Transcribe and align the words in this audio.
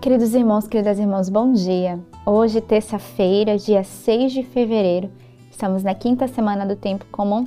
Queridos 0.00 0.34
irmãos, 0.34 0.66
queridas 0.66 0.98
irmãs, 0.98 1.28
bom 1.28 1.52
dia. 1.52 2.00
Hoje, 2.24 2.58
terça-feira, 2.62 3.58
dia 3.58 3.84
6 3.84 4.32
de 4.32 4.42
fevereiro, 4.42 5.10
estamos 5.50 5.82
na 5.82 5.94
quinta 5.94 6.26
semana 6.26 6.64
do 6.64 6.74
tempo 6.74 7.04
comum, 7.12 7.46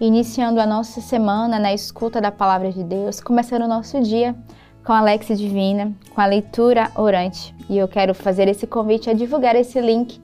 iniciando 0.00 0.60
a 0.60 0.66
nossa 0.66 1.00
semana 1.00 1.58
na 1.58 1.74
escuta 1.74 2.20
da 2.20 2.30
palavra 2.30 2.70
de 2.70 2.84
Deus, 2.84 3.20
começando 3.20 3.62
o 3.62 3.68
nosso 3.68 4.00
dia 4.00 4.32
com 4.86 4.92
a 4.92 4.98
Alex 4.98 5.36
Divina, 5.36 5.92
com 6.14 6.20
a 6.20 6.26
leitura 6.26 6.88
orante. 6.94 7.52
E 7.68 7.76
eu 7.76 7.88
quero 7.88 8.14
fazer 8.14 8.46
esse 8.46 8.64
convite 8.64 9.10
a 9.10 9.12
divulgar 9.12 9.56
esse 9.56 9.80
link 9.80 10.20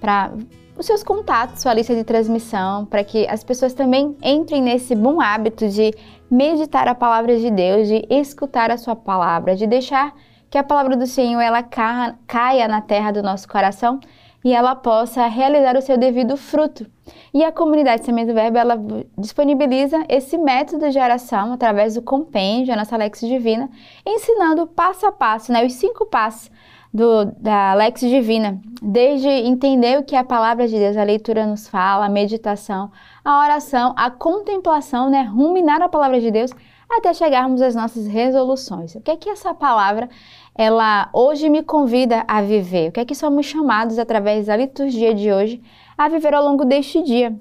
para 0.00 0.32
os 0.78 0.86
seus 0.86 1.02
contatos, 1.02 1.60
sua 1.60 1.74
lista 1.74 1.94
de 1.94 2.02
transmissão, 2.02 2.86
para 2.86 3.04
que 3.04 3.28
as 3.28 3.44
pessoas 3.44 3.74
também 3.74 4.16
entrem 4.22 4.62
nesse 4.62 4.94
bom 4.94 5.20
hábito 5.20 5.68
de 5.68 5.92
meditar 6.30 6.88
a 6.88 6.94
palavra 6.94 7.38
de 7.38 7.50
Deus, 7.50 7.88
de 7.88 8.06
escutar 8.08 8.70
a 8.70 8.78
sua 8.78 8.96
palavra, 8.96 9.54
de 9.54 9.66
deixar 9.66 10.14
que 10.50 10.58
a 10.58 10.64
palavra 10.64 10.96
do 10.96 11.06
Senhor 11.06 11.40
ela 11.40 11.62
caia 11.62 12.66
na 12.66 12.80
terra 12.80 13.12
do 13.12 13.22
nosso 13.22 13.48
coração 13.48 14.00
e 14.44 14.52
ela 14.52 14.74
possa 14.74 15.26
realizar 15.26 15.76
o 15.76 15.82
seu 15.82 15.96
devido 15.96 16.36
fruto. 16.36 16.86
E 17.32 17.44
a 17.44 17.52
comunidade 17.52 18.04
Semente 18.04 18.28
do 18.28 18.34
Verbo 18.34 18.58
ela 18.58 18.76
disponibiliza 19.16 20.04
esse 20.08 20.36
método 20.36 20.90
de 20.90 20.98
oração 20.98 21.52
através 21.52 21.94
do 21.94 22.02
compêndio, 22.02 22.72
a 22.72 22.76
nossa 22.76 22.94
Alex 22.94 23.20
Divina, 23.20 23.70
ensinando 24.04 24.66
passo 24.66 25.06
a 25.06 25.12
passo, 25.12 25.52
né, 25.52 25.64
os 25.64 25.74
cinco 25.74 26.06
passos 26.06 26.50
do, 26.92 27.26
da 27.38 27.74
Lex 27.74 28.00
Divina, 28.00 28.60
desde 28.82 29.28
entender 29.28 29.98
o 29.98 30.02
que 30.02 30.16
a 30.16 30.24
palavra 30.24 30.66
de 30.66 30.76
Deus, 30.76 30.96
a 30.96 31.04
leitura 31.04 31.46
nos 31.46 31.68
fala, 31.68 32.06
a 32.06 32.10
meditação, 32.10 32.90
a 33.24 33.40
oração, 33.44 33.94
a 33.96 34.10
contemplação, 34.10 35.08
né, 35.08 35.22
ruminar 35.22 35.80
a 35.80 35.88
palavra 35.88 36.20
de 36.20 36.30
Deus, 36.30 36.50
até 36.90 37.14
chegarmos 37.14 37.62
às 37.62 37.76
nossas 37.76 38.08
resoluções. 38.08 38.96
O 38.96 39.00
que 39.00 39.12
é 39.12 39.16
que 39.16 39.30
essa 39.30 39.54
palavra, 39.54 40.08
ela 40.54 41.08
hoje 41.12 41.48
me 41.48 41.62
convida 41.62 42.24
a 42.26 42.42
viver? 42.42 42.88
O 42.88 42.92
que 42.92 43.00
é 43.00 43.04
que 43.04 43.14
somos 43.14 43.46
chamados 43.46 43.98
através 43.98 44.46
da 44.46 44.56
liturgia 44.56 45.14
de 45.14 45.32
hoje 45.32 45.62
a 45.96 46.08
viver 46.08 46.34
ao 46.34 46.44
longo 46.44 46.64
deste 46.64 47.02
dia? 47.02 47.34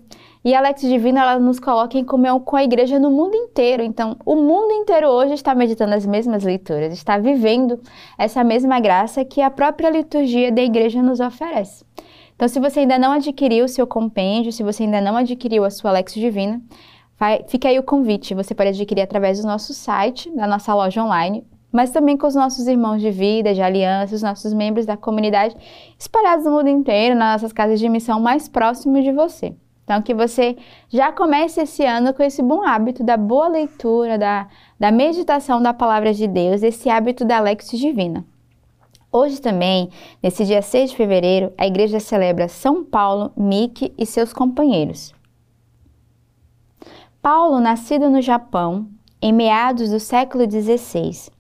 E 0.44 0.56
a 0.56 0.62
Lex 0.62 0.82
Divina 0.82 1.22
ela 1.22 1.38
nos 1.38 1.60
coloca 1.60 1.98
em 1.98 2.04
comunhão 2.06 2.40
com 2.40 2.56
a 2.56 2.64
igreja 2.64 2.98
no 2.98 3.12
mundo 3.12 3.36
inteiro. 3.36 3.84
Então, 3.84 4.16
o 4.26 4.38
mundo 4.38 4.72
inteiro 4.72 5.10
hoje 5.10 5.34
está 5.34 5.54
meditando 5.54 5.94
as 5.94 6.06
mesmas 6.06 6.44
leituras, 6.44 6.94
está 6.94 7.18
vivendo 7.18 7.78
essa 8.18 8.42
mesma 8.42 8.80
graça 8.80 9.26
que 9.26 9.42
a 9.42 9.52
própria 9.52 9.90
liturgia 9.90 10.50
da 10.50 10.62
igreja 10.62 11.04
nos 11.04 11.20
oferece. 11.20 11.84
Então, 12.36 12.48
se 12.48 12.58
você 12.58 12.80
ainda 12.80 12.98
não 12.98 13.12
adquiriu 13.12 13.66
o 13.66 13.68
seu 13.68 13.86
compêndio, 13.86 14.54
se 14.54 14.64
você 14.64 14.84
ainda 14.84 15.02
não 15.02 15.18
adquiriu 15.18 15.66
a 15.66 15.70
sua 15.70 15.92
Lex 15.92 16.14
Divina, 16.14 16.62
fica 17.50 17.68
aí 17.68 17.78
o 17.78 17.84
convite. 17.84 18.34
Você 18.34 18.56
pode 18.56 18.70
adquirir 18.70 19.02
através 19.02 19.42
do 19.42 19.46
nosso 19.46 19.74
site, 19.74 20.32
da 20.32 20.48
nossa 20.48 20.74
loja 20.74 21.04
online, 21.04 21.46
mas 21.72 21.92
também 21.92 22.18
com 22.18 22.28
os 22.28 22.36
nossos 22.36 22.68
irmãos 22.68 23.02
de 23.02 23.12
vida, 23.12 23.54
de 23.54 23.62
aliança, 23.62 24.16
os 24.16 24.22
nossos 24.22 24.54
membros 24.54 24.86
da 24.86 24.98
comunidade 24.98 25.56
espalhados 25.98 26.46
no 26.46 26.52
mundo 26.52 26.70
inteiro, 26.70 27.16
nas 27.16 27.34
nossas 27.34 27.54
casas 27.54 27.80
de 27.80 27.88
missão 27.88 28.20
mais 28.20 28.48
próximos 28.48 29.04
de 29.04 29.12
você. 29.12 29.56
Então, 29.84 30.04
que 30.04 30.14
você 30.14 30.56
já 30.88 31.12
comece 31.12 31.62
esse 31.62 31.84
ano 31.84 32.14
com 32.14 32.22
esse 32.22 32.44
bom 32.44 32.64
hábito 32.64 33.04
da 33.04 33.18
boa 33.18 33.48
leitura, 33.48 34.20
da, 34.20 34.48
da 34.80 34.92
meditação 34.92 35.60
da 35.60 35.74
palavra 35.74 36.14
de 36.14 36.28
Deus, 36.28 36.62
esse 36.62 36.90
hábito 36.90 37.26
da 37.26 37.40
Lex 37.40 37.72
Divina. 37.72 38.24
Hoje 39.12 39.42
também, 39.42 39.90
nesse 40.22 40.46
dia 40.46 40.62
6 40.62 40.92
de 40.92 40.96
fevereiro, 40.96 41.52
a 41.58 41.66
igreja 41.66 42.00
celebra 42.00 42.48
São 42.48 42.84
Paulo, 42.84 43.32
Miki 43.36 43.92
e 43.98 44.06
seus 44.06 44.32
companheiros. 44.32 45.12
Paulo, 47.20 47.60
nascido 47.60 48.08
no 48.12 48.22
Japão, 48.22 48.88
em 49.20 49.34
meados 49.34 49.90
do 49.90 50.00
século 50.00 50.44
XVI, 50.50 51.32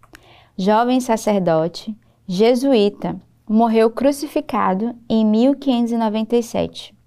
jovem 0.59 0.99
sacerdote, 0.99 1.97
jesuíta, 2.27 3.19
morreu 3.47 3.89
crucificado 3.89 4.93
em 5.09 5.25
1597 5.25 6.99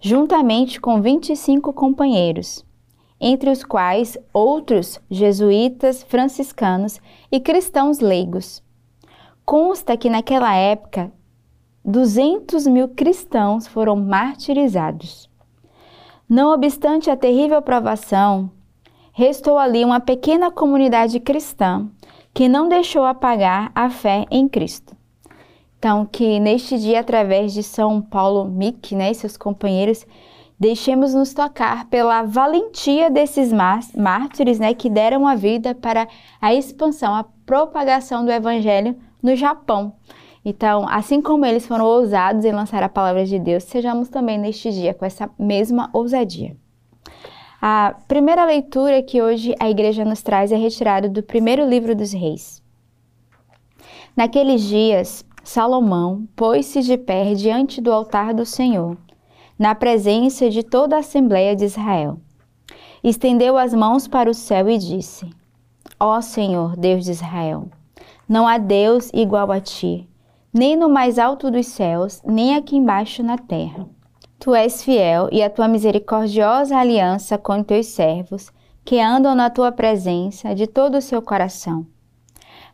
juntamente 0.00 0.80
com 0.80 1.00
25 1.00 1.72
companheiros, 1.72 2.64
entre 3.18 3.50
os 3.50 3.64
quais 3.64 4.18
outros 4.32 5.00
jesuítas, 5.10 6.02
franciscanos 6.02 7.00
e 7.32 7.40
cristãos 7.40 8.00
leigos. 8.00 8.62
Consta 9.46 9.96
que 9.96 10.10
naquela 10.10 10.54
época 10.54 11.10
200 11.84 12.66
mil 12.66 12.88
cristãos 12.88 13.66
foram 13.66 13.96
martirizados. 13.96 15.28
Não 16.28 16.52
obstante 16.52 17.10
a 17.10 17.16
terrível 17.16 17.62
provação, 17.62 18.50
restou 19.10 19.58
ali 19.58 19.84
uma 19.84 20.00
pequena 20.00 20.50
comunidade 20.50 21.18
cristã 21.20 21.88
que 22.34 22.48
não 22.48 22.68
deixou 22.68 23.04
apagar 23.04 23.70
a 23.74 23.88
fé 23.88 24.26
em 24.28 24.48
Cristo. 24.48 24.96
Então, 25.78 26.04
que 26.04 26.40
neste 26.40 26.78
dia, 26.78 27.00
através 27.00 27.54
de 27.54 27.62
São 27.62 28.02
Paulo 28.02 28.44
Mick 28.46 28.94
né, 28.94 29.12
e 29.12 29.14
seus 29.14 29.36
companheiros, 29.36 30.04
deixemos 30.58 31.14
nos 31.14 31.32
tocar 31.32 31.86
pela 31.86 32.22
valentia 32.22 33.10
desses 33.10 33.52
mártires 33.52 34.58
né, 34.58 34.74
que 34.74 34.90
deram 34.90 35.28
a 35.28 35.34
vida 35.34 35.74
para 35.74 36.08
a 36.40 36.52
expansão, 36.52 37.14
a 37.14 37.24
propagação 37.46 38.24
do 38.24 38.32
Evangelho 38.32 38.96
no 39.22 39.36
Japão. 39.36 39.94
Então, 40.44 40.86
assim 40.88 41.22
como 41.22 41.46
eles 41.46 41.66
foram 41.66 41.84
ousados 41.84 42.44
em 42.44 42.52
lançar 42.52 42.82
a 42.82 42.88
palavra 42.88 43.24
de 43.24 43.38
Deus, 43.38 43.62
sejamos 43.64 44.08
também 44.08 44.38
neste 44.38 44.72
dia 44.72 44.92
com 44.92 45.04
essa 45.04 45.30
mesma 45.38 45.88
ousadia. 45.92 46.56
A 47.66 47.94
primeira 48.06 48.44
leitura 48.44 49.02
que 49.02 49.22
hoje 49.22 49.54
a 49.58 49.70
igreja 49.70 50.04
nos 50.04 50.20
traz 50.20 50.52
é 50.52 50.54
retirada 50.54 51.08
do 51.08 51.22
primeiro 51.22 51.66
livro 51.66 51.96
dos 51.96 52.12
reis. 52.12 52.62
Naqueles 54.14 54.60
dias, 54.60 55.24
Salomão 55.42 56.28
pôs-se 56.36 56.82
de 56.82 56.98
pé 56.98 57.32
diante 57.32 57.80
do 57.80 57.90
altar 57.90 58.34
do 58.34 58.44
Senhor, 58.44 58.98
na 59.58 59.74
presença 59.74 60.50
de 60.50 60.62
toda 60.62 60.96
a 60.96 60.98
Assembleia 60.98 61.56
de 61.56 61.64
Israel. 61.64 62.18
Estendeu 63.02 63.56
as 63.56 63.72
mãos 63.72 64.06
para 64.06 64.28
o 64.28 64.34
céu 64.34 64.68
e 64.68 64.76
disse: 64.76 65.26
Ó 65.98 66.20
Senhor, 66.20 66.76
Deus 66.76 67.06
de 67.06 67.12
Israel, 67.12 67.68
não 68.28 68.46
há 68.46 68.58
Deus 68.58 69.10
igual 69.14 69.50
a 69.50 69.58
ti, 69.58 70.06
nem 70.52 70.76
no 70.76 70.90
mais 70.90 71.18
alto 71.18 71.50
dos 71.50 71.68
céus, 71.68 72.20
nem 72.26 72.56
aqui 72.56 72.76
embaixo 72.76 73.22
na 73.22 73.38
terra. 73.38 73.88
Tu 74.44 74.54
és 74.54 74.84
fiel 74.84 75.28
e 75.32 75.42
a 75.42 75.48
tua 75.48 75.66
misericordiosa 75.66 76.76
aliança 76.76 77.38
com 77.38 77.62
teus 77.62 77.86
servos, 77.86 78.52
que 78.84 79.00
andam 79.00 79.34
na 79.34 79.48
tua 79.48 79.72
presença 79.72 80.54
de 80.54 80.66
todo 80.66 80.98
o 80.98 81.02
seu 81.02 81.22
coração 81.22 81.86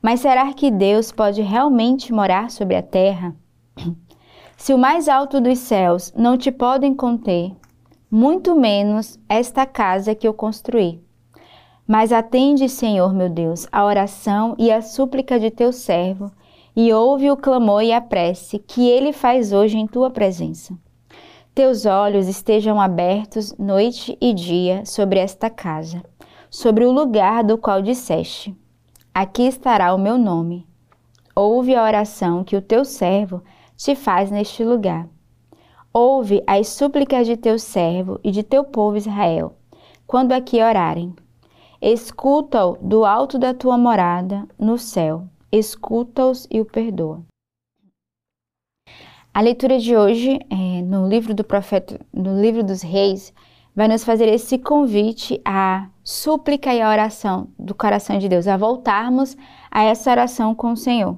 mas 0.03 0.20
será 0.20 0.53
que 0.53 0.70
Deus 0.70 1.12
pode 1.12 1.42
realmente 1.42 2.12
morar 2.12 2.50
sobre 2.50 2.76
a 2.76 2.82
terra? 2.82 3.34
Se 4.56 4.75
o 4.75 4.78
mais 4.78 5.08
alto 5.08 5.41
dos 5.41 5.58
céus 5.58 6.12
não 6.16 6.36
te 6.36 6.50
podem 6.50 6.94
conter, 6.94 7.53
muito 8.10 8.54
menos 8.54 9.19
esta 9.28 9.64
casa 9.64 10.14
que 10.14 10.26
eu 10.26 10.34
construí. 10.34 11.00
Mas 11.87 12.12
atende, 12.12 12.69
Senhor 12.69 13.12
meu 13.12 13.28
Deus, 13.28 13.66
a 13.72 13.84
oração 13.84 14.54
e 14.58 14.70
a 14.70 14.82
súplica 14.82 15.41
de 15.41 15.50
teu 15.50 15.72
servo, 15.72 16.31
e 16.76 16.92
ouve 16.92 17.31
o 17.31 17.37
clamor 17.37 17.82
e 17.82 17.92
a 17.92 18.00
prece 18.00 18.58
que 18.58 18.88
ele 18.88 19.12
faz 19.12 19.52
hoje 19.52 19.76
em 19.76 19.87
tua 19.87 20.10
presença. 20.10 20.75
Teus 21.60 21.84
olhos 21.84 22.26
estejam 22.26 22.81
abertos 22.81 23.54
noite 23.59 24.16
e 24.19 24.32
dia 24.32 24.82
sobre 24.87 25.19
esta 25.19 25.50
casa, 25.50 26.03
sobre 26.48 26.87
o 26.87 26.91
lugar 26.91 27.44
do 27.44 27.59
qual 27.59 27.82
disseste: 27.82 28.56
aqui 29.12 29.43
estará 29.43 29.94
o 29.94 29.99
meu 29.99 30.16
nome. 30.16 30.66
Ouve 31.37 31.75
a 31.75 31.84
oração 31.84 32.43
que 32.44 32.56
o 32.56 32.62
teu 32.62 32.82
servo 32.82 33.43
te 33.76 33.94
faz 33.94 34.31
neste 34.31 34.65
lugar. 34.65 35.06
Ouve 35.93 36.43
as 36.47 36.69
súplicas 36.69 37.26
de 37.26 37.37
teu 37.37 37.59
servo 37.59 38.19
e 38.25 38.31
de 38.31 38.43
teu 38.43 38.65
povo 38.65 38.97
Israel, 38.97 39.53
quando 40.06 40.32
aqui 40.32 40.62
orarem. 40.62 41.15
Escuta-o 41.79 42.79
do 42.81 43.05
alto 43.05 43.38
da 43.38 43.52
tua 43.52 43.76
morada 43.76 44.49
no 44.58 44.79
céu. 44.79 45.25
Escuta-os 45.52 46.46
e 46.50 46.58
o 46.58 46.64
perdoa. 46.64 47.20
A 49.32 49.41
leitura 49.43 49.79
de 49.79 49.97
hoje, 49.97 50.41
é, 50.50 50.82
no 50.82 51.09
livro 51.09 51.32
do 51.32 51.44
profeta, 51.44 52.00
no 52.12 52.41
livro 52.43 52.65
dos 52.65 52.82
reis, 52.82 53.32
vai 53.75 53.87
nos 53.87 54.03
fazer 54.03 54.27
esse 54.27 54.59
convite 54.59 55.41
à 55.44 55.87
súplica 56.03 56.75
e 56.75 56.82
à 56.82 56.91
oração 56.91 57.47
do 57.56 57.73
coração 57.73 58.19
de 58.19 58.29
Deus, 58.29 58.49
a 58.49 58.56
voltarmos 58.56 59.37
a 59.71 59.85
essa 59.85 60.11
oração 60.11 60.53
com 60.53 60.73
o 60.73 60.77
Senhor. 60.77 61.17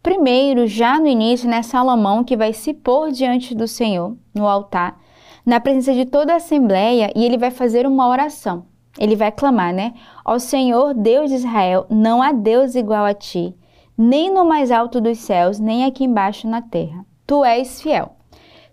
Primeiro, 0.00 0.68
já 0.68 1.00
no 1.00 1.08
início, 1.08 1.48
né, 1.48 1.60
Salomão 1.62 2.22
que 2.22 2.36
vai 2.36 2.52
se 2.52 2.72
pôr 2.72 3.10
diante 3.10 3.52
do 3.52 3.66
Senhor 3.66 4.16
no 4.32 4.46
altar, 4.46 5.00
na 5.44 5.58
presença 5.58 5.92
de 5.92 6.04
toda 6.04 6.34
a 6.34 6.36
assembleia, 6.36 7.10
e 7.16 7.24
ele 7.24 7.36
vai 7.36 7.50
fazer 7.50 7.84
uma 7.84 8.06
oração. 8.06 8.66
Ele 8.96 9.16
vai 9.16 9.32
clamar, 9.32 9.74
né? 9.74 9.92
Ó 10.24 10.38
Senhor, 10.38 10.94
Deus 10.94 11.30
de 11.30 11.36
Israel, 11.36 11.84
não 11.90 12.22
há 12.22 12.30
Deus 12.30 12.76
igual 12.76 13.04
a 13.04 13.12
ti, 13.12 13.56
nem 13.98 14.32
no 14.32 14.44
mais 14.44 14.70
alto 14.70 15.00
dos 15.00 15.18
céus, 15.18 15.58
nem 15.58 15.84
aqui 15.84 16.04
embaixo 16.04 16.46
na 16.46 16.62
terra. 16.62 17.04
Tu 17.26 17.44
és 17.44 17.80
fiel. 17.80 18.16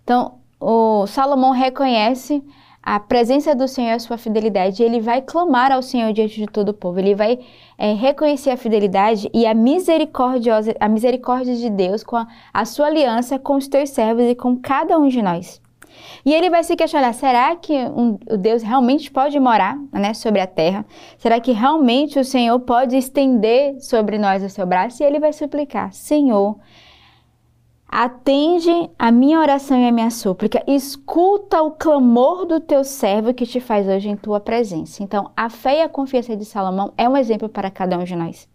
Então, 0.02 0.34
o 0.60 1.06
Salomão 1.06 1.50
reconhece 1.50 2.42
a 2.82 2.98
presença 2.98 3.54
do 3.54 3.68
Senhor 3.68 3.94
a 3.94 3.98
sua 3.98 4.18
fidelidade. 4.18 4.82
Ele 4.82 5.00
vai 5.00 5.22
clamar 5.22 5.70
ao 5.70 5.82
Senhor 5.82 6.12
diante 6.12 6.40
de 6.40 6.46
todo 6.46 6.70
o 6.70 6.74
povo. 6.74 6.98
Ele 6.98 7.14
vai 7.14 7.38
é, 7.78 7.92
reconhecer 7.94 8.50
a 8.50 8.56
fidelidade 8.56 9.30
e 9.32 9.46
a 9.46 9.54
misericordiosa, 9.54 10.74
a 10.80 10.88
misericórdia 10.88 11.54
de 11.54 11.70
Deus 11.70 12.02
com 12.02 12.16
a, 12.16 12.26
a 12.52 12.64
sua 12.64 12.86
aliança 12.86 13.38
com 13.38 13.54
os 13.54 13.68
teus 13.68 13.90
servos 13.90 14.24
e 14.24 14.34
com 14.34 14.56
cada 14.56 14.98
um 14.98 15.08
de 15.08 15.22
nós. 15.22 15.62
E 16.24 16.32
ele 16.32 16.50
vai 16.50 16.64
se 16.64 16.74
questionar: 16.74 17.12
será 17.12 17.54
que 17.54 17.72
um, 17.74 18.18
o 18.30 18.36
Deus 18.36 18.62
realmente 18.62 19.10
pode 19.10 19.38
morar 19.38 19.78
né, 19.92 20.14
sobre 20.14 20.40
a 20.40 20.46
terra? 20.46 20.84
Será 21.18 21.38
que 21.38 21.52
realmente 21.52 22.18
o 22.18 22.24
Senhor 22.24 22.58
pode 22.60 22.96
estender 22.96 23.80
sobre 23.80 24.18
nós 24.18 24.42
o 24.42 24.48
seu 24.48 24.66
braço? 24.66 25.02
E 25.02 25.06
ele 25.06 25.20
vai 25.20 25.32
suplicar: 25.32 25.92
Senhor, 25.92 26.56
Atende 27.94 28.90
a 28.98 29.12
minha 29.12 29.38
oração 29.38 29.78
e 29.78 29.86
a 29.86 29.92
minha 29.92 30.08
súplica. 30.08 30.64
Escuta 30.66 31.60
o 31.60 31.72
clamor 31.72 32.46
do 32.46 32.58
teu 32.58 32.84
servo 32.84 33.34
que 33.34 33.44
te 33.44 33.60
faz 33.60 33.86
hoje 33.86 34.08
em 34.08 34.16
tua 34.16 34.40
presença. 34.40 35.02
Então, 35.02 35.30
a 35.36 35.50
fé 35.50 35.80
e 35.80 35.82
a 35.82 35.90
confiança 35.90 36.34
de 36.34 36.46
Salomão 36.46 36.94
é 36.96 37.06
um 37.06 37.18
exemplo 37.18 37.50
para 37.50 37.70
cada 37.70 37.98
um 37.98 38.04
de 38.04 38.16
nós. 38.16 38.48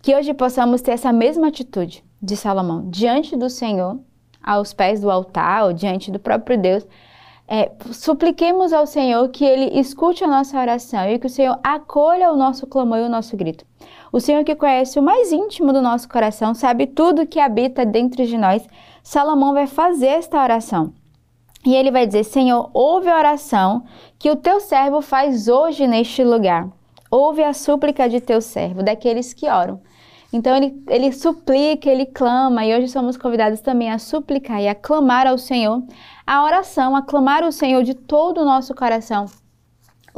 Que 0.00 0.14
hoje 0.14 0.32
possamos 0.32 0.80
ter 0.80 0.92
essa 0.92 1.12
mesma 1.12 1.48
atitude 1.48 2.04
de 2.22 2.36
Salomão 2.36 2.88
diante 2.88 3.36
do 3.36 3.50
Senhor, 3.50 3.98
aos 4.40 4.72
pés 4.72 5.00
do 5.00 5.10
altar 5.10 5.64
ou 5.64 5.72
diante 5.72 6.12
do 6.12 6.20
próprio 6.20 6.56
Deus. 6.56 6.86
É, 7.48 7.72
supliquemos 7.90 8.72
ao 8.72 8.86
Senhor 8.86 9.28
que 9.30 9.44
Ele 9.44 9.80
escute 9.80 10.22
a 10.22 10.28
nossa 10.28 10.56
oração 10.56 11.04
e 11.10 11.18
que 11.18 11.26
o 11.26 11.30
Senhor 11.30 11.58
acolha 11.64 12.32
o 12.32 12.36
nosso 12.36 12.64
clamor 12.64 12.98
e 12.98 13.02
o 13.02 13.08
nosso 13.08 13.36
grito. 13.36 13.66
O 14.12 14.20
Senhor 14.20 14.42
que 14.44 14.54
conhece 14.54 14.98
o 14.98 15.02
mais 15.02 15.32
íntimo 15.32 15.72
do 15.72 15.82
nosso 15.82 16.08
coração, 16.08 16.54
sabe 16.54 16.86
tudo 16.86 17.26
que 17.26 17.38
habita 17.38 17.84
dentro 17.84 18.24
de 18.24 18.38
nós. 18.38 18.66
Salomão 19.02 19.52
vai 19.52 19.66
fazer 19.66 20.06
esta 20.06 20.42
oração. 20.42 20.92
E 21.64 21.74
ele 21.74 21.90
vai 21.90 22.06
dizer: 22.06 22.24
Senhor, 22.24 22.70
ouve 22.72 23.08
a 23.08 23.16
oração 23.16 23.84
que 24.18 24.30
o 24.30 24.36
teu 24.36 24.60
servo 24.60 25.02
faz 25.02 25.48
hoje 25.48 25.86
neste 25.86 26.24
lugar. 26.24 26.68
Ouve 27.10 27.42
a 27.42 27.52
súplica 27.52 28.08
de 28.08 28.20
teu 28.20 28.40
servo, 28.40 28.82
daqueles 28.82 29.32
que 29.34 29.48
oram. 29.48 29.80
Então 30.32 30.54
ele, 30.56 30.82
ele 30.88 31.10
suplica, 31.12 31.88
ele 31.88 32.04
clama, 32.04 32.64
e 32.64 32.76
hoje 32.76 32.88
somos 32.88 33.16
convidados 33.16 33.60
também 33.60 33.90
a 33.90 33.98
suplicar 33.98 34.60
e 34.60 34.68
a 34.68 34.74
clamar 34.74 35.26
ao 35.26 35.38
Senhor 35.38 35.82
a 36.26 36.44
oração, 36.44 36.94
a 36.94 37.02
clamar 37.02 37.42
ao 37.42 37.50
Senhor 37.50 37.82
de 37.82 37.94
todo 37.94 38.42
o 38.42 38.44
nosso 38.44 38.74
coração 38.74 39.26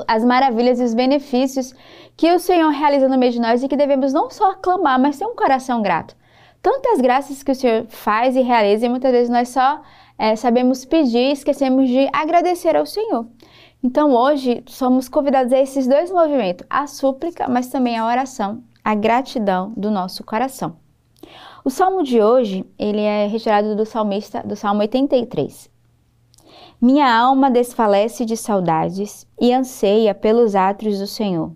as 0.07 0.25
maravilhas 0.25 0.81
e 0.81 0.85
os 0.85 0.95
benefícios 0.95 1.75
que 2.17 2.33
o 2.33 2.39
Senhor 2.39 2.71
realiza 2.71 3.09
no 3.09 3.19
meio 3.19 3.33
de 3.33 3.41
nós 3.41 3.63
e 3.63 3.69
que 3.69 3.77
devemos 3.77 4.13
não 4.13 4.31
só 4.31 4.55
clamar, 4.55 5.01
mas 5.01 5.19
ter 5.19 5.27
um 5.27 5.35
coração 5.35 5.83
grato. 5.83 6.17
Tantas 6.63 7.01
graças 7.01 7.43
que 7.43 7.53
o 7.53 7.55
Senhor 7.55 7.87
faz 7.89 8.37
e 8.37 8.41
realiza 8.43 8.87
e 8.87 8.89
muitas 8.89 9.11
vezes 9.11 9.31
nós 9.31 9.49
só 9.49 9.81
é, 10.19 10.37
sabemos 10.37 10.85
pedir 10.85 11.31
e 11.31 11.33
esquecemos 11.33 11.89
de 11.89 12.09
agradecer 12.13 12.77
ao 12.77 12.85
Senhor. 12.85 13.27
Então 13.83 14.15
hoje 14.15 14.63
somos 14.67 15.09
convidados 15.09 15.53
a 15.55 15.59
esses 15.59 15.87
dois 15.87 16.11
movimentos, 16.11 16.67
a 16.69 16.87
súplica, 16.87 17.49
mas 17.49 17.69
também 17.69 17.97
a 17.97 18.07
oração, 18.07 18.63
a 18.85 18.95
gratidão 18.95 19.73
do 19.75 19.91
nosso 19.91 20.23
coração. 20.23 20.77
O 21.65 21.71
salmo 21.71 22.03
de 22.03 22.21
hoje, 22.21 22.65
ele 22.79 23.01
é 23.01 23.27
retirado 23.27 23.75
do 23.75 23.87
salmista, 23.87 24.43
do 24.43 24.57
Salmo 24.57 24.81
83. 24.81 25.70
Minha 26.83 27.15
alma 27.15 27.51
desfalece 27.51 28.25
de 28.25 28.39
saudades 28.39 29.27
e 29.39 29.53
anseia 29.53 30.15
pelos 30.15 30.55
átrios 30.57 30.99
do 30.99 31.07
Senhor. 31.07 31.53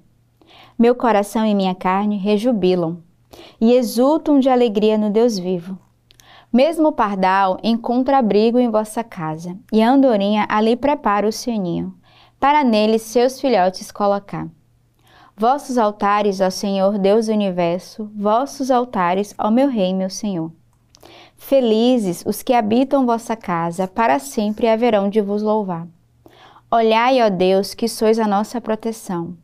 Meu 0.78 0.94
coração 0.94 1.46
e 1.46 1.54
minha 1.54 1.74
carne 1.74 2.18
rejubilam 2.18 3.02
e 3.58 3.72
exultam 3.72 4.38
de 4.38 4.50
alegria 4.50 4.98
no 4.98 5.08
Deus 5.08 5.38
vivo. 5.38 5.78
Mesmo 6.52 6.88
o 6.88 6.92
pardal 6.92 7.58
encontra 7.62 8.18
abrigo 8.18 8.58
em 8.58 8.70
vossa 8.70 9.02
casa, 9.02 9.56
e 9.72 9.82
a 9.82 9.90
andorinha 9.90 10.46
ali 10.46 10.76
prepara 10.76 11.26
o 11.26 11.32
seu 11.32 11.58
ninho, 11.58 11.94
para 12.38 12.62
nele 12.62 12.98
seus 12.98 13.40
filhotes 13.40 13.90
colocar. 13.90 14.46
Vossos 15.34 15.78
altares, 15.78 16.42
ó 16.42 16.50
Senhor 16.50 16.98
Deus 16.98 17.26
do 17.26 17.32
universo, 17.32 18.10
vossos 18.14 18.70
altares, 18.70 19.34
ó 19.38 19.50
meu 19.50 19.68
Rei, 19.68 19.94
meu 19.94 20.10
Senhor. 20.10 20.52
Felizes 21.36 22.24
os 22.26 22.42
que 22.42 22.52
habitam 22.52 23.06
vossa 23.06 23.36
casa, 23.36 23.86
para 23.86 24.18
sempre 24.18 24.68
haverão 24.68 25.08
de 25.08 25.20
vos 25.20 25.42
louvar. 25.42 25.86
Olhai, 26.70 27.22
ó 27.22 27.28
Deus, 27.28 27.74
que 27.74 27.88
sois 27.88 28.18
a 28.18 28.26
nossa 28.26 28.60
proteção. 28.60 29.36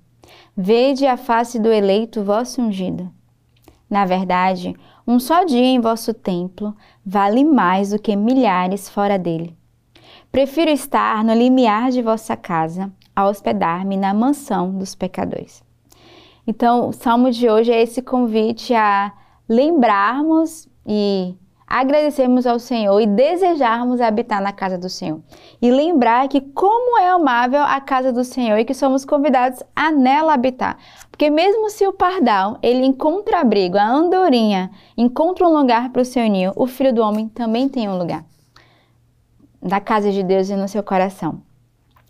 Vede 0.56 1.06
a 1.06 1.16
face 1.16 1.58
do 1.58 1.70
eleito 1.72 2.24
vosso 2.24 2.60
ungido. 2.60 3.10
Na 3.88 4.04
verdade, 4.04 4.74
um 5.06 5.18
só 5.18 5.44
dia 5.44 5.66
em 5.66 5.80
vosso 5.80 6.14
templo 6.14 6.74
vale 7.04 7.44
mais 7.44 7.90
do 7.90 7.98
que 7.98 8.14
milhares 8.14 8.88
fora 8.88 9.18
dele. 9.18 9.56
Prefiro 10.30 10.70
estar 10.70 11.24
no 11.24 11.34
limiar 11.34 11.90
de 11.90 12.00
vossa 12.00 12.36
casa 12.36 12.92
a 13.14 13.28
hospedar-me 13.28 13.96
na 13.96 14.14
mansão 14.14 14.70
dos 14.70 14.94
pecadores. 14.94 15.62
Então, 16.46 16.88
o 16.88 16.92
salmo 16.92 17.30
de 17.30 17.48
hoje 17.48 17.72
é 17.72 17.82
esse 17.82 18.00
convite 18.00 18.74
a 18.74 19.12
lembrarmos 19.48 20.68
e 20.86 21.34
agradecermos 21.70 22.48
ao 22.48 22.58
Senhor 22.58 23.00
e 23.00 23.06
desejarmos 23.06 24.00
habitar 24.00 24.42
na 24.42 24.52
casa 24.52 24.76
do 24.76 24.88
Senhor. 24.88 25.20
E 25.62 25.70
lembrar 25.70 26.26
que 26.26 26.40
como 26.40 26.98
é 26.98 27.08
amável 27.08 27.62
a 27.62 27.80
casa 27.80 28.12
do 28.12 28.24
Senhor 28.24 28.58
e 28.58 28.64
que 28.64 28.74
somos 28.74 29.04
convidados 29.04 29.62
a 29.74 29.92
nela 29.92 30.34
habitar. 30.34 30.76
Porque 31.08 31.30
mesmo 31.30 31.70
se 31.70 31.86
o 31.86 31.92
pardal, 31.92 32.58
ele 32.60 32.84
encontra 32.84 33.40
abrigo, 33.40 33.78
a 33.78 33.86
andorinha 33.86 34.72
encontra 34.96 35.46
um 35.46 35.56
lugar 35.56 35.90
para 35.90 36.02
o 36.02 36.04
seu 36.04 36.28
ninho, 36.28 36.52
o 36.56 36.66
Filho 36.66 36.92
do 36.92 37.02
Homem 37.02 37.28
também 37.28 37.68
tem 37.68 37.88
um 37.88 37.96
lugar. 37.96 38.24
Da 39.62 39.78
casa 39.78 40.10
de 40.10 40.24
Deus 40.24 40.50
e 40.50 40.56
no 40.56 40.66
seu 40.66 40.82
coração. 40.82 41.40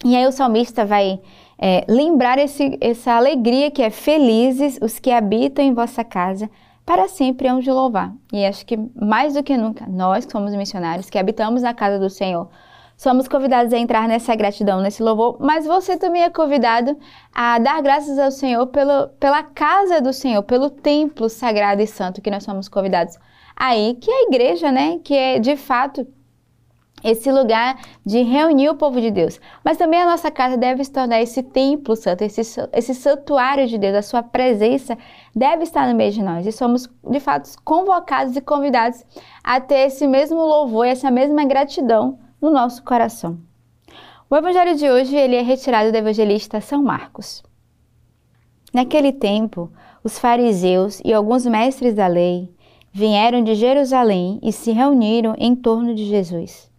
E 0.03 0.17
aí 0.17 0.27
o 0.27 0.33
salmista 0.33 0.87
vai 0.87 1.21
é, 1.59 1.85
lembrar 1.87 2.39
esse, 2.39 2.79
essa 2.81 3.13
alegria 3.13 3.71
que 3.71 3.83
é 3.83 3.91
felizes 3.91 4.79
os 4.81 4.99
que 4.99 5.11
habitam 5.11 5.63
em 5.63 5.75
vossa 5.75 6.03
casa, 6.03 6.49
para 6.91 7.07
sempre 7.07 7.47
hão 7.47 7.61
de 7.61 7.71
louvar. 7.71 8.13
E 8.33 8.45
acho 8.45 8.67
que 8.67 8.77
mais 9.01 9.35
do 9.35 9.45
que 9.45 9.57
nunca, 9.57 9.87
nós 9.87 10.27
que 10.27 10.33
somos 10.33 10.53
missionários, 10.57 11.09
que 11.09 11.21
habitamos 11.21 11.63
na 11.63 11.73
casa 11.73 12.01
do 12.01 12.11
Senhor, 12.11 12.49
somos 12.97 13.29
convidados 13.29 13.73
a 13.73 13.79
entrar 13.79 14.09
nessa 14.09 14.35
gratidão, 14.35 14.81
nesse 14.81 15.01
louvor, 15.01 15.37
mas 15.39 15.65
você 15.65 15.97
também 15.97 16.25
é 16.25 16.31
convidado 16.31 16.99
a 17.33 17.61
dar 17.61 17.81
graças 17.81 18.19
ao 18.19 18.33
Senhor 18.33 18.67
pelo, 18.67 19.07
pela 19.21 19.41
casa 19.45 20.01
do 20.01 20.13
Senhor, 20.13 20.43
pelo 20.43 20.69
templo 20.69 21.29
sagrado 21.29 21.81
e 21.81 21.87
santo 21.87 22.21
que 22.21 22.29
nós 22.29 22.43
somos 22.43 22.69
convidados 22.69 23.17
aí, 23.55 23.95
que 23.95 24.11
é 24.11 24.15
a 24.15 24.23
igreja, 24.25 24.73
né? 24.73 24.99
Que 25.05 25.15
é 25.15 25.39
de 25.39 25.57
fato 25.57 26.05
esse 27.03 27.31
lugar 27.31 27.81
de 28.05 28.23
reunir 28.23 28.69
o 28.69 28.75
povo 28.75 29.01
de 29.01 29.11
Deus. 29.11 29.41
Mas 29.65 29.77
também 29.77 30.03
a 30.03 30.07
nossa 30.07 30.31
casa 30.31 30.57
deve 30.57 30.85
se 30.85 30.93
tornar 30.93 31.21
esse 31.21 31.43
templo 31.43 31.97
santo, 31.97 32.23
esse, 32.23 32.41
esse 32.73 32.95
santuário 32.95 33.67
de 33.67 33.79
Deus, 33.79 33.95
a 33.97 34.03
sua 34.03 34.23
presença 34.23 34.97
deve 35.35 35.65
estar 35.65 35.89
no 35.89 35.95
meio 35.95 36.13
de 36.13 36.23
nós. 36.23 36.47
E 36.47 36.53
somos, 36.53 36.89
de 37.09 37.21
fato, 37.21 37.51
convocados 37.65 38.37
e 38.37 38.41
convidados 38.41 39.05
a 39.43 39.61
ter 39.61 39.87
esse 39.87 40.07
mesmo 40.07 40.39
louvor 40.39 40.87
e 40.87 40.91
essa 40.91 41.11
mesma 41.11 41.45
gratidão 41.45 42.19
no 42.41 42.51
nosso 42.51 42.83
coração. 42.85 43.39
O 44.29 44.37
evangelho 44.37 44.77
de 44.77 44.89
hoje 44.89 45.17
ele 45.17 45.37
é 45.37 45.43
retirado 45.43 45.91
do 45.91 45.97
evangelista 45.97 46.61
São 46.61 46.83
Marcos. 46.83 47.43
Naquele 48.73 49.13
tempo, 49.13 49.71
os 50.05 50.19
fariseus 50.19 51.01
e 51.05 51.13
alguns 51.13 51.45
mestres 51.45 51.95
da 51.95 52.07
lei 52.07 52.55
vieram 52.93 53.43
de 53.43 53.55
Jerusalém 53.55 54.39
e 54.41 54.53
se 54.53 54.71
reuniram 54.71 55.35
em 55.37 55.57
torno 55.57 55.95
de 55.95 56.05
Jesus 56.05 56.70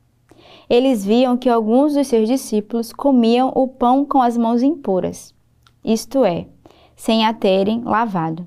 eles 0.72 1.04
viam 1.04 1.36
que 1.36 1.50
alguns 1.50 1.96
dos 1.96 2.08
seus 2.08 2.30
discípulos 2.30 2.94
comiam 2.94 3.52
o 3.54 3.68
pão 3.68 4.06
com 4.06 4.22
as 4.22 4.38
mãos 4.38 4.64
impuras, 4.64 5.36
isto 5.84 6.24
é, 6.24 6.48
sem 6.96 7.26
a 7.26 7.34
terem 7.34 7.84
lavado. 7.84 8.46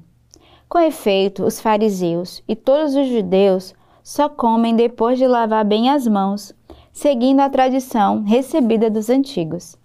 Com 0.67 0.79
efeito, 0.79 1.45
os 1.45 1.61
fariseus 1.61 2.43
e 2.49 2.57
todos 2.57 2.95
os 2.95 3.09
judeus 3.09 3.75
só 4.03 4.27
comem 4.27 4.75
depois 4.75 5.19
de 5.19 5.27
lavar 5.27 5.67
bem 5.67 5.91
as 5.91 6.09
mãos, 6.09 6.55
seguindo 6.95 7.41
a 7.41 7.51
tradição 7.51 8.23
recebida 8.23 8.89
dos 8.89 9.11
antigos. 9.11 9.77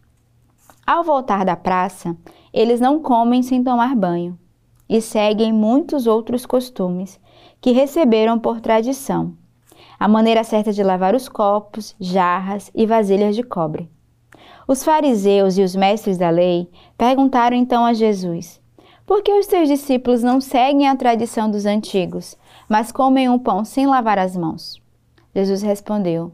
Ao 0.88 1.04
voltar 1.04 1.44
da 1.44 1.58
praça, 1.58 2.16
eles 2.54 2.80
não 2.80 3.02
comem 3.02 3.44
sem 3.44 3.62
tomar 3.62 3.94
banho 3.98 4.40
e 4.88 5.02
seguem 5.02 5.52
muitos 5.52 6.08
outros 6.08 6.46
costumes 6.46 7.20
que 7.60 7.72
receberam 7.72 8.40
por 8.40 8.62
tradição 8.62 9.36
a 10.00 10.08
maneira 10.08 10.44
certa 10.44 10.72
de 10.72 10.82
lavar 10.82 11.14
os 11.14 11.28
copos, 11.28 11.94
jarras 12.00 12.72
e 12.74 12.86
vasilhas 12.86 13.36
de 13.36 13.44
cobre. 13.44 13.90
Os 14.68 14.84
fariseus 14.84 15.58
e 15.58 15.64
os 15.64 15.76
mestres 15.76 16.18
da 16.18 16.30
lei 16.30 16.70
perguntaram 16.98 17.58
então 17.58 17.84
a 17.84 17.94
Jesus: 17.94 18.62
Por 19.06 19.22
que 19.22 19.34
os 19.34 19.48
teus 19.48 19.68
discípulos 19.68 20.24
não 20.24 20.40
seguem 20.40 20.88
a 20.88 20.96
tradição 20.96 21.52
dos 21.52 21.66
antigos, 21.66 22.38
mas 22.70 22.92
comem 22.92 23.28
um 23.28 23.38
pão 23.38 23.66
sem 23.66 23.86
lavar 23.86 24.18
as 24.18 24.38
mãos? 24.38 24.82
Jesus 25.36 25.62
respondeu: 25.62 26.32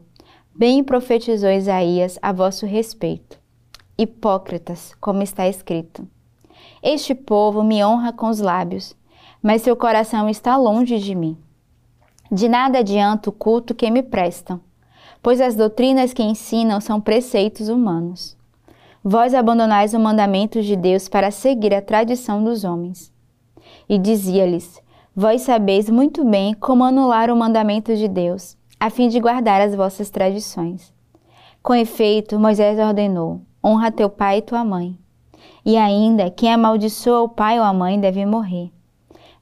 Bem 0.54 0.84
profetizou 0.84 1.50
Isaías 1.50 2.18
a 2.22 2.32
vosso 2.32 2.66
respeito. 2.66 3.38
Hipócritas, 3.98 4.94
como 5.00 5.22
está 5.22 5.48
escrito: 5.48 6.06
Este 6.82 7.14
povo 7.14 7.64
me 7.64 7.84
honra 7.84 8.12
com 8.12 8.28
os 8.28 8.40
lábios, 8.40 8.94
mas 9.42 9.62
seu 9.62 9.74
coração 9.74 10.28
está 10.28 10.56
longe 10.56 10.98
de 10.98 11.14
mim. 11.14 11.36
De 12.30 12.48
nada 12.48 12.78
adianta 12.80 13.30
o 13.30 13.32
culto 13.32 13.74
que 13.74 13.90
me 13.90 14.02
prestam, 14.02 14.60
pois 15.22 15.40
as 15.40 15.54
doutrinas 15.54 16.12
que 16.12 16.22
ensinam 16.22 16.80
são 16.80 17.00
preceitos 17.00 17.68
humanos. 17.68 18.36
Vós 19.02 19.34
abandonais 19.34 19.94
o 19.94 20.00
mandamento 20.00 20.60
de 20.60 20.74
Deus 20.74 21.08
para 21.08 21.30
seguir 21.30 21.72
a 21.72 21.80
tradição 21.80 22.42
dos 22.42 22.64
homens. 22.64 23.12
E 23.88 23.98
dizia-lhes: 23.98 24.82
Vós 25.14 25.42
sabeis 25.42 25.88
muito 25.88 26.24
bem 26.24 26.54
como 26.54 26.82
anular 26.82 27.30
o 27.30 27.36
mandamento 27.36 27.94
de 27.94 28.08
Deus, 28.08 28.56
a 28.80 28.90
fim 28.90 29.08
de 29.08 29.20
guardar 29.20 29.60
as 29.60 29.74
vossas 29.74 30.10
tradições. 30.10 30.92
Com 31.62 31.74
efeito, 31.74 32.38
Moisés 32.38 32.78
ordenou: 32.78 33.40
Honra 33.64 33.92
teu 33.92 34.10
pai 34.10 34.38
e 34.38 34.42
tua 34.42 34.64
mãe. 34.64 34.98
E 35.64 35.76
ainda, 35.76 36.30
quem 36.30 36.52
amaldiçoa 36.52 37.22
o 37.22 37.28
pai 37.28 37.58
ou 37.58 37.64
a 37.64 37.72
mãe 37.72 37.98
deve 37.98 38.26
morrer. 38.26 38.70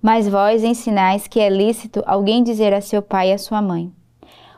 Mas 0.04 0.28
vós 0.28 0.62
ensinais 0.62 1.26
que 1.26 1.40
é 1.40 1.48
lícito 1.48 2.02
alguém 2.04 2.42
dizer 2.42 2.74
a 2.74 2.82
seu 2.82 3.00
pai 3.00 3.30
e 3.30 3.32
a 3.32 3.38
sua 3.38 3.62
mãe: 3.62 3.90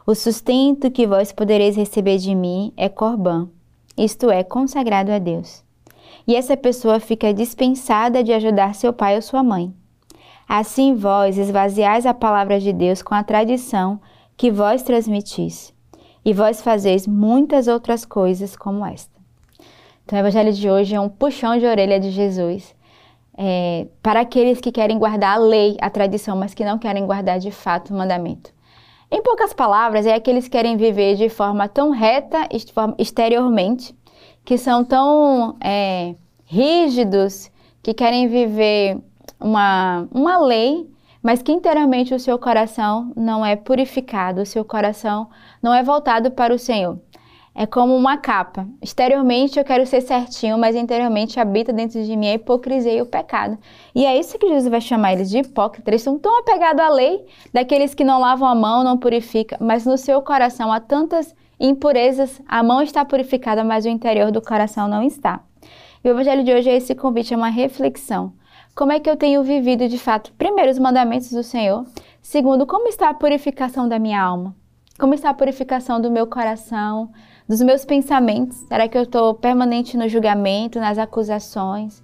O 0.05 0.13
sustento 0.13 0.91
que 0.91 1.07
vós 1.07 1.31
podereis 1.31 1.77
receber 1.77 2.19
de 2.19 2.35
mim 2.35 2.73
é 2.77 2.89
corbã 2.89 3.49
isto 3.97 4.29
é, 4.29 4.43
consagrado 4.43 5.13
a 5.13 5.21
Deus. 5.21 5.65
E 6.27 6.35
essa 6.35 6.57
pessoa 6.57 6.99
fica 6.99 7.33
dispensada 7.33 8.25
de 8.25 8.33
ajudar 8.33 8.75
seu 8.75 8.93
pai 8.93 9.15
ou 9.15 9.23
sua 9.23 9.43
mãe. 9.43 9.73
Assim 10.49 10.97
vós 10.97 11.39
esvaziais 11.39 12.07
a 12.07 12.13
palavra 12.13 12.59
de 12.59 12.73
Deus 12.73 13.01
com 13.01 13.15
a 13.15 13.23
tradição 13.23 14.01
que 14.37 14.51
vós 14.51 14.83
transmitis, 14.83 15.73
e 16.25 16.33
vós 16.33 16.61
fazeis 16.61 17.07
muitas 17.07 17.69
outras 17.69 18.05
coisas 18.05 18.57
como 18.57 18.85
esta. 18.85 19.17
Então, 20.05 20.19
o 20.19 20.23
evangelho 20.23 20.53
de 20.53 20.69
hoje 20.69 20.95
é 20.97 21.01
um 21.01 21.09
puxão 21.09 21.57
de 21.57 21.67
orelha 21.67 22.01
de 22.01 22.11
Jesus 22.11 22.76
é, 23.37 23.87
para 24.03 24.21
aqueles 24.21 24.61
que 24.61 24.73
querem 24.73 24.99
guardar 24.99 25.37
a 25.37 25.41
lei, 25.41 25.77
a 25.81 25.91
tradição, 25.91 26.37
mas 26.37 26.55
que 26.55 26.65
não 26.65 26.79
querem 26.79 27.05
guardar 27.05 27.39
de 27.39 27.51
fato 27.51 27.93
o 27.93 27.97
mandamento. 27.97 28.51
Em 29.11 29.23
poucas 29.23 29.53
palavras, 29.53 30.07
é 30.07 30.15
aqueles 30.15 30.45
que 30.45 30.51
querem 30.51 30.77
viver 30.77 31.15
de 31.15 31.29
forma 31.29 31.69
tão 31.69 31.91
reta 31.91 32.49
exteriormente, 32.99 33.95
que 34.45 34.59
são 34.59 34.85
tão 34.85 35.57
é, 35.63 36.15
rígidos, 36.45 37.51
que 37.83 37.95
querem 37.95 38.27
viver 38.27 38.99
uma, 39.39 40.09
uma 40.13 40.39
lei, 40.39 40.91
mas 41.23 41.43
que 41.43 41.53
inteiramente 41.53 42.15
o 42.15 42.21
seu 42.21 42.39
coração 42.39 43.13
não 43.17 43.45
é 43.45 43.55
purificado, 43.55 44.43
o 44.43 44.47
seu 44.47 44.65
coração 44.65 45.29
não 45.63 45.75
é 45.75 45.83
voltado 45.83 46.31
para 46.31 46.55
o 46.55 46.59
Senhor. 46.59 46.99
É 47.59 47.65
como 47.65 47.97
uma 47.97 48.19
capa. 48.19 48.69
Exteriormente 48.83 49.59
eu 49.59 49.65
quero 49.65 49.87
ser 49.87 50.03
certinho, 50.03 50.59
mas 50.59 50.77
interiormente 50.77 51.41
habita 51.41 51.73
dentro 51.73 52.05
de 52.05 52.15
mim 52.15 52.29
a 52.29 52.35
hipocrisia 52.35 52.93
e 52.93 53.01
o 53.01 53.07
pecado. 53.07 53.57
E 53.95 54.05
é 54.05 54.19
isso 54.19 54.39
que 54.39 54.47
Jesus 54.47 54.69
vai 54.69 54.83
chamar 54.83 55.15
eles 55.15 55.31
de 55.31 55.39
hipócritas. 55.39 55.89
Eles 55.89 56.03
estão 56.03 56.19
tão 56.19 56.39
apegados 56.39 56.85
à 56.85 56.91
lei, 56.91 57.25
daqueles 57.55 57.95
que 57.95 58.05
não 58.05 58.21
lavam 58.21 58.47
a 58.47 58.55
mão, 58.55 58.85
não 58.85 58.99
purificam, 58.99 59.57
mas 59.59 59.87
no 59.87 59.97
seu 59.97 60.21
coração 60.21 60.71
há 60.71 60.81
tantas 60.81 61.35
impurezas. 61.59 62.43
A 62.47 62.63
mão 62.63 62.83
está 62.83 63.07
purificada, 63.07 63.65
mas 63.65 63.87
o 63.87 63.89
interior 63.89 64.31
do 64.31 64.43
coração 64.43 64.87
não 64.87 65.03
está. 65.03 65.41
E 66.05 66.09
o 66.09 66.11
evangelho 66.11 66.45
de 66.45 66.53
hoje 66.53 66.69
é 66.69 66.77
esse 66.77 66.95
convite, 66.95 67.33
é 67.33 67.37
uma 67.39 67.49
reflexão. 67.49 68.35
Como 68.75 68.93
é 68.93 69.01
que 69.01 69.09
eu 69.09 69.17
tenho 69.17 69.43
vivido 69.43 69.89
de 69.89 69.97
fato, 69.97 70.31
primeiro, 70.37 70.71
os 70.71 70.79
mandamentos 70.79 71.31
do 71.31 71.43
Senhor? 71.43 71.87
Segundo, 72.21 72.67
como 72.67 72.87
está 72.87 73.09
a 73.09 73.15
purificação 73.15 73.89
da 73.89 73.99
minha 73.99 74.21
alma? 74.21 74.55
Como 74.99 75.15
está 75.15 75.31
a 75.31 75.35
purificação 75.35 75.99
do 75.99 76.11
meu 76.11 76.27
coração? 76.27 77.11
Dos 77.49 77.61
meus 77.63 77.85
pensamentos? 77.85 78.57
Será 78.69 78.89
que 78.89 78.99
eu 78.99 79.03
estou 79.03 79.35
permanente 79.35 79.97
no 79.97 80.09
julgamento, 80.09 80.81
nas 80.81 80.99
acusações? 80.99 82.03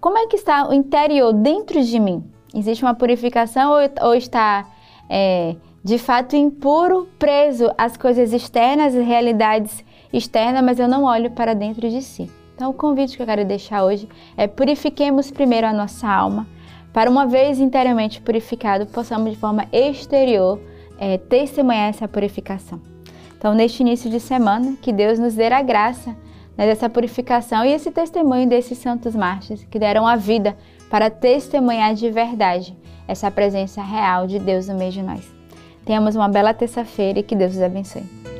Como 0.00 0.18
é 0.18 0.26
que 0.26 0.36
está 0.36 0.68
o 0.68 0.72
interior 0.72 1.32
dentro 1.32 1.82
de 1.82 1.98
mim? 1.98 2.24
Existe 2.54 2.84
uma 2.84 2.94
purificação 2.94 3.72
ou, 3.72 4.08
ou 4.08 4.14
está 4.14 4.66
é, 5.08 5.56
de 5.82 5.98
fato 5.98 6.36
impuro, 6.36 7.08
preso 7.18 7.70
às 7.76 7.96
coisas 7.96 8.32
externas, 8.32 8.94
às 8.94 9.06
realidades 9.06 9.84
externas, 10.12 10.62
mas 10.64 10.78
eu 10.78 10.88
não 10.88 11.04
olho 11.04 11.30
para 11.30 11.54
dentro 11.54 11.88
de 11.88 12.02
si? 12.02 12.30
Então, 12.54 12.70
o 12.70 12.74
convite 12.74 13.16
que 13.16 13.22
eu 13.22 13.26
quero 13.26 13.44
deixar 13.44 13.84
hoje 13.84 14.08
é 14.36 14.46
purifiquemos 14.46 15.30
primeiro 15.30 15.66
a 15.66 15.72
nossa 15.72 16.08
alma, 16.08 16.46
para 16.92 17.10
uma 17.10 17.26
vez 17.26 17.60
inteiramente 17.60 18.22
purificado, 18.22 18.86
possamos 18.86 19.30
de 19.30 19.36
forma 19.36 19.66
exterior 19.70 20.58
é, 20.98 21.18
testemunhar 21.18 21.90
essa 21.90 22.08
purificação. 22.08 22.95
Então, 23.38 23.54
neste 23.54 23.80
início 23.80 24.10
de 24.10 24.18
semana, 24.18 24.76
que 24.80 24.92
Deus 24.92 25.18
nos 25.18 25.34
dê 25.34 25.46
a 25.46 25.62
graça 25.62 26.16
né, 26.56 26.66
dessa 26.66 26.88
purificação 26.88 27.64
e 27.64 27.72
esse 27.72 27.90
testemunho 27.90 28.48
desses 28.48 28.78
santos 28.78 29.14
mártires 29.14 29.64
que 29.70 29.78
deram 29.78 30.06
a 30.06 30.16
vida 30.16 30.56
para 30.90 31.10
testemunhar 31.10 31.94
de 31.94 32.10
verdade 32.10 32.76
essa 33.06 33.30
presença 33.30 33.82
real 33.82 34.26
de 34.26 34.38
Deus 34.38 34.68
no 34.68 34.74
meio 34.74 34.92
de 34.92 35.02
nós. 35.02 35.24
Tenhamos 35.84 36.16
uma 36.16 36.28
bela 36.28 36.52
terça-feira 36.52 37.20
e 37.20 37.22
que 37.22 37.36
Deus 37.36 37.54
os 37.54 37.62
abençoe. 37.62 38.35